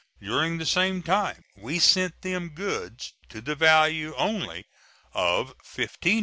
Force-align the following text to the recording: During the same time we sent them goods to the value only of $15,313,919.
During 0.19 0.57
the 0.57 0.65
same 0.65 1.03
time 1.03 1.43
we 1.55 1.77
sent 1.77 2.23
them 2.23 2.49
goods 2.55 3.13
to 3.29 3.39
the 3.39 3.53
value 3.53 4.15
only 4.15 4.65
of 5.13 5.55
$15,313,919. 5.59 6.19